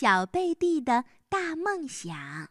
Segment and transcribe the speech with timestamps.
[0.00, 2.50] 小贝蒂的大梦想，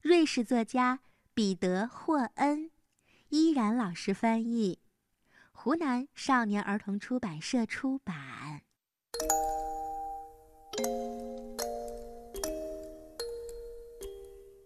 [0.00, 1.00] 瑞士作家
[1.34, 2.70] 彼得·霍恩，
[3.28, 4.78] 依然老师翻译，
[5.52, 8.62] 湖南少年儿童出版社出版。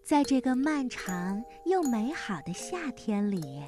[0.05, 3.61] 在这个漫长又美好的夏天里，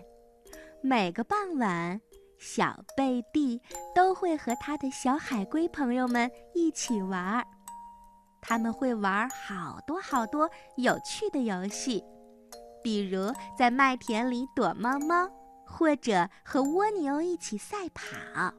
[0.81, 1.99] 每个傍晚，
[2.37, 3.61] 小贝蒂
[3.93, 7.45] 都会和他的小海龟朋友们一起玩儿。
[8.45, 12.03] 他们会玩好多好多有趣的游戏，
[12.83, 15.31] 比如在麦田里躲猫猫，
[15.65, 18.53] 或者和蜗牛一起赛跑。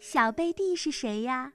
[0.00, 1.52] 小贝蒂是谁呀？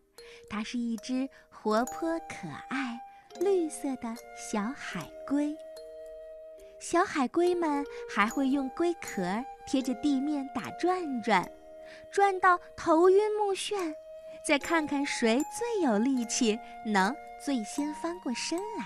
[0.49, 2.99] 它是一只活泼可爱。
[3.39, 5.57] 绿色的小海龟，
[6.79, 9.23] 小海龟们还会用龟壳
[9.65, 11.51] 贴着地面打转转，
[12.11, 13.91] 转到头晕目眩，
[14.45, 18.85] 再看看谁最有力气，能最先翻过身来。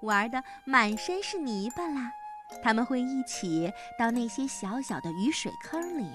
[0.00, 2.10] 玩的满身是泥巴啦，
[2.60, 6.10] 他们会一起到那些小小的雨水坑里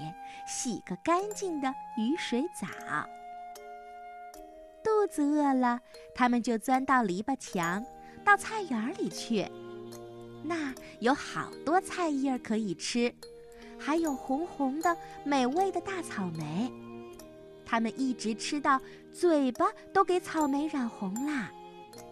[0.45, 2.67] 洗个干净的雨水澡。
[4.83, 5.79] 肚子饿了，
[6.13, 7.83] 他们就钻到篱笆墙，
[8.25, 9.49] 到菜园里去。
[10.43, 13.13] 那有好多菜叶可以吃，
[13.79, 16.69] 还有红红的美味的大草莓。
[17.69, 18.81] 他们一直吃到
[19.13, 21.51] 嘴巴都给草莓染红啦。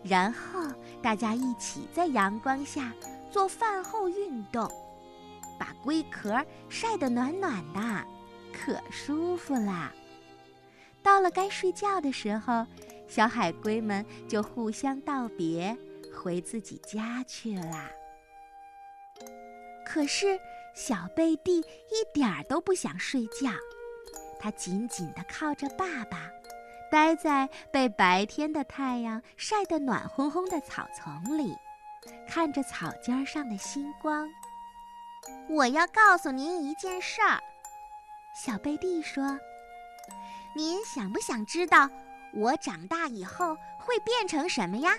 [0.03, 0.61] 然后
[1.01, 2.93] 大家一起在阳光下
[3.31, 4.69] 做饭后运动，
[5.57, 8.05] 把龟壳晒得暖暖的，
[8.53, 9.91] 可舒服啦。
[11.01, 12.65] 到了该睡觉的时候，
[13.07, 15.75] 小海龟们就互相道别，
[16.13, 17.89] 回自己家去了。
[19.85, 20.37] 可是
[20.75, 23.49] 小贝蒂一点儿都不想睡觉，
[24.39, 26.29] 它紧紧地靠着爸爸，
[26.91, 31.55] 待在被白天的太阳晒得暖烘烘的草丛里，
[32.27, 34.27] 看着草尖上的星光。
[35.49, 37.39] 我要告诉您一件事儿，
[38.35, 39.37] 小贝蒂说。
[40.55, 41.87] 您想不想知道
[42.33, 44.91] 我长大以后会变成什么呀？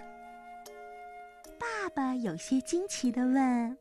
[1.58, 3.76] 爸爸有些惊奇地问：“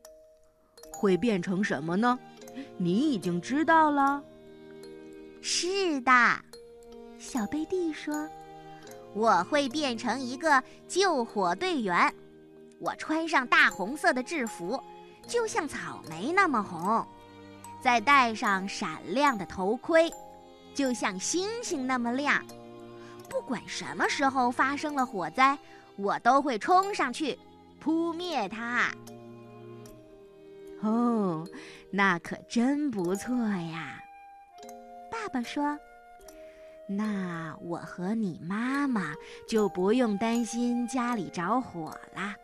[0.90, 2.18] 会变成什么呢？
[2.76, 4.20] 你已经知道了。
[5.50, 6.12] ”“是的。”
[7.18, 8.28] 小贝蒂说
[9.16, 12.14] ，“我会变成一个救火队员。
[12.78, 14.78] 我穿上大红色的制服，
[15.26, 17.02] 就像草莓那么红，
[17.82, 20.12] 再戴上闪亮的头盔。”
[20.74, 22.44] 就像星星那么亮，
[23.28, 25.58] 不管什么时候发生了火灾，
[25.96, 27.36] 我都会冲上去
[27.80, 28.88] 扑灭它。
[30.82, 31.44] 哦，
[31.90, 33.98] 那可真不错呀！
[35.28, 35.78] 爸爸说
[36.88, 39.14] ：“那我和你妈妈
[39.46, 42.34] 就不用担心家里着火了，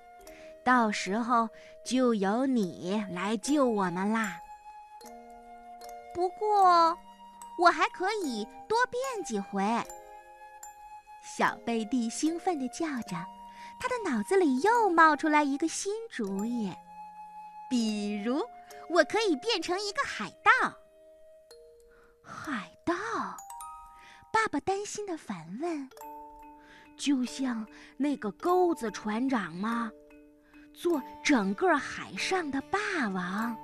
[0.62, 1.48] 到时候
[1.82, 4.38] 就由你来救我们啦。”
[6.14, 6.94] 不过。
[7.56, 9.62] 我还可以多变几回。
[11.22, 13.14] 小贝蒂兴奋地叫着，
[13.78, 16.74] 他的脑子里又冒出来一个新主意，
[17.70, 18.42] 比如
[18.90, 20.76] 我可以变成一个海盗。
[22.24, 22.73] 海？
[24.54, 25.90] 爸爸担心的反问
[26.96, 27.66] ：“就像
[27.96, 29.90] 那个钩子船长吗？
[30.72, 32.78] 做整个海上的霸
[33.12, 33.56] 王？”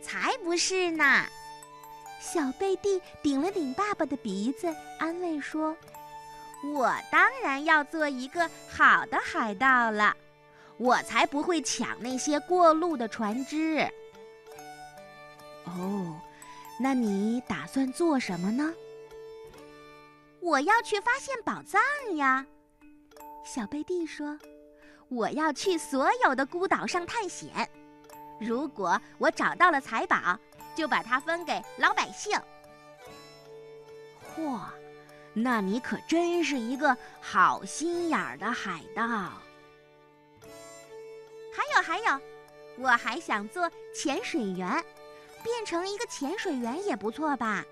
[0.00, 1.22] 才不是呢！
[2.18, 5.76] 小贝蒂顶了顶爸爸的鼻子，安慰说
[6.72, 10.16] ：“我当然要做一个好的海盗了，
[10.78, 13.86] 我才不会抢那些过路的船只。”
[15.68, 16.18] 哦，
[16.80, 18.72] 那你打算做什么呢？
[20.48, 21.78] 我要去发现宝藏
[22.16, 22.46] 呀！
[23.44, 24.38] 小贝蒂说
[25.10, 27.68] ：“我要去所有的孤岛上探险，
[28.40, 30.38] 如果我找到了财宝。”
[30.74, 32.40] 就把它分给老百姓。
[34.36, 34.60] 嚯，
[35.34, 39.02] 那你可真是一个好心眼儿的海盗。
[41.52, 42.20] 还有还有，
[42.76, 44.70] 我还想做潜水员，
[45.42, 47.64] 变成一个潜水员也不错吧？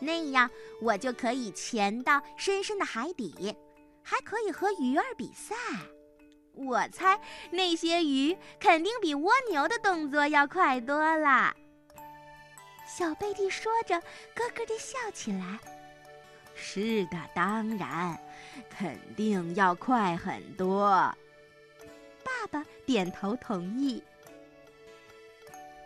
[0.00, 0.50] 那样
[0.80, 3.54] 我就可以潜到深深的海底，
[4.02, 5.54] 还可以和鱼儿比赛。
[6.54, 11.54] 我猜那些鱼肯定比蜗牛的动作要快多了。
[12.86, 14.00] 小贝蒂说着，
[14.34, 15.58] 咯咯地笑起来。
[16.54, 18.18] 是的，当然，
[18.68, 20.90] 肯定要快很多。
[22.24, 24.02] 爸爸点头同意。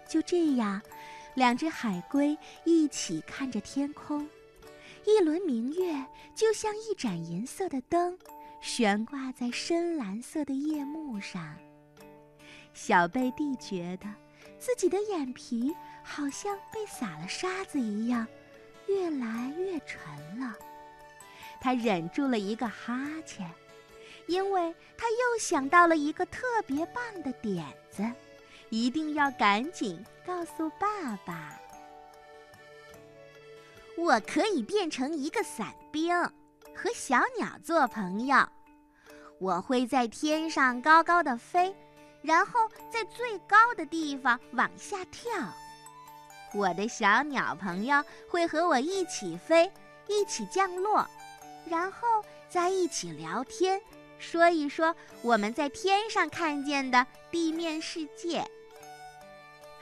[0.09, 0.81] 就这样，
[1.35, 4.29] 两只海龟一起看着天空，
[5.07, 8.19] 一轮明月就像一盏银色的灯，
[8.61, 11.57] 悬挂在深蓝色的夜幕上。
[12.75, 14.07] 小贝蒂觉得
[14.59, 18.27] 自己的眼皮好像被撒了沙子一样，
[18.87, 20.01] 越来越沉
[20.39, 20.55] 了。
[21.61, 23.51] 他忍住了一个哈欠，
[24.27, 28.03] 因为他又想到了一个特别棒的点子，
[28.73, 31.61] 一定要赶紧告诉爸爸。
[33.99, 36.11] 我可以变成一个伞兵，
[36.75, 38.49] 和小鸟做朋友。
[39.39, 41.77] 我会在天上高高的飞，
[42.23, 45.31] 然后在最高的地方往下跳。
[46.55, 49.71] 我的小鸟朋友会和我一起飞，
[50.09, 51.07] 一起降落，
[51.69, 53.79] 然后在一起聊天，
[54.19, 58.43] 说一说我们在天上看见的地面世界。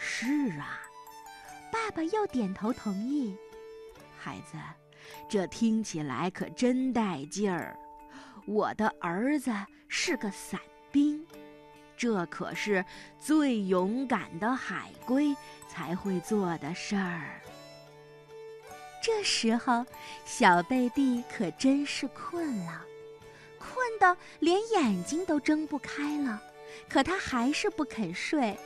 [0.02, 0.80] 是啊，
[1.70, 3.36] 爸爸又点头同意。
[4.18, 4.56] 孩子，
[5.28, 7.78] 这听起来可真带劲儿！
[8.46, 9.52] 我的儿子
[9.88, 10.58] 是个伞
[10.90, 11.24] 兵，
[11.98, 12.82] 这可是
[13.20, 15.36] 最勇敢的海龟
[15.68, 17.38] 才会做的事儿。
[19.02, 19.84] 这时候，
[20.24, 22.82] 小贝蒂可真是困了，
[23.58, 26.42] 困得连眼睛都睁不开了。
[26.88, 28.58] 可他还是不肯睡，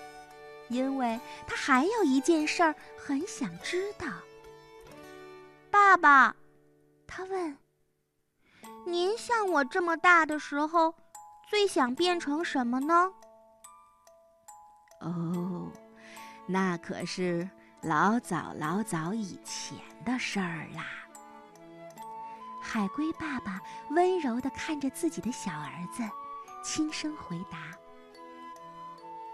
[0.69, 4.07] 因为他还有一件事儿很想知道。
[5.71, 6.35] 爸爸，
[7.07, 7.57] 他问
[8.87, 10.95] ：“您像我这么大的时候，
[11.49, 13.13] 最想变成什么呢？”
[15.01, 15.71] 哦，
[16.47, 17.49] 那可是
[17.83, 20.87] 老早老早以前的事儿啦。
[22.63, 26.03] 海龟爸爸温柔地看着自己的小儿子，
[26.63, 27.59] 轻声回答：“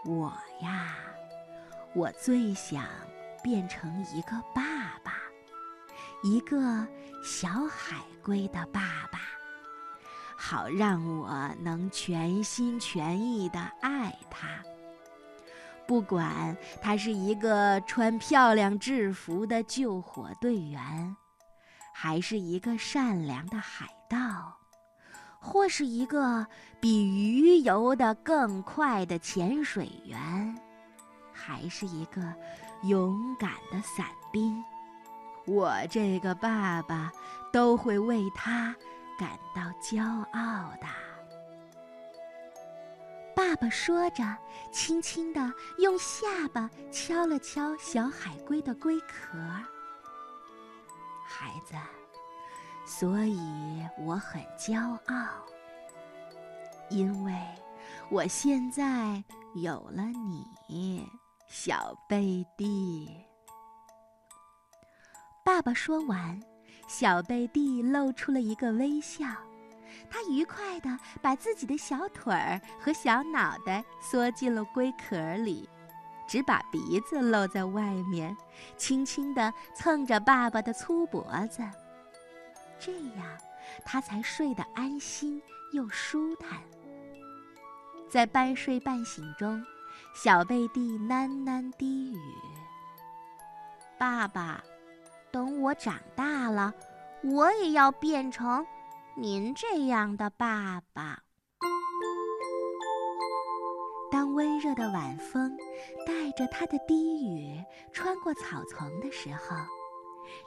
[0.04, 0.32] 我
[0.62, 0.96] 呀，
[1.94, 2.84] 我最想
[3.42, 5.14] 变成一个爸爸。”
[6.22, 6.86] 一个
[7.24, 9.18] 小海龟的爸爸，
[10.36, 14.46] 好让我能全心全意地爱他。
[15.86, 21.16] 不管他是一个穿漂亮制服的救火队员，
[21.94, 24.58] 还是一个善良的海盗，
[25.40, 26.46] 或是一个
[26.80, 30.54] 比鱼游得更快的潜水员，
[31.50, 32.22] 还是一个
[32.82, 34.62] 勇敢的伞兵。
[35.46, 37.10] 我这个爸爸
[37.52, 38.72] 都会为他
[39.18, 40.00] 感到骄
[40.32, 40.86] 傲的。
[43.34, 44.22] 爸爸说着，
[44.70, 49.36] 轻轻地用下巴敲了敲小海龟的龟壳。
[51.26, 51.74] 孩子，
[52.86, 55.26] 所以我很骄傲，
[56.90, 57.34] 因为
[58.08, 59.24] 我现在
[59.54, 61.08] 有了你，
[61.52, 63.26] 小贝蒂。
[65.44, 66.40] 爸爸说完，
[66.86, 69.26] 小贝蒂露出了一个微笑。
[70.08, 75.68] 他愉快地把自己的小腿儿和小脑袋缩进了龟壳里，
[76.28, 78.34] 只把鼻子露在外面，
[78.76, 81.68] 轻轻地蹭着爸爸的粗脖子。
[82.78, 83.26] 这样，
[83.84, 85.42] 他才睡得安心
[85.72, 86.60] 又舒坦。
[88.08, 89.60] 在半睡半醒中，
[90.14, 92.18] 小贝蒂喃喃低语
[93.98, 94.62] ：“爸爸。”
[95.32, 96.74] 等我长大了，
[97.22, 98.66] 我也要变成
[99.16, 101.22] 您这样的爸爸。
[104.10, 105.56] 当温热的晚风
[106.04, 109.56] 带着他的低语穿过草丛的时候，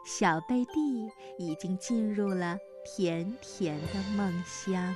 [0.04, 4.94] 小贝蒂已经进入了甜甜的梦乡。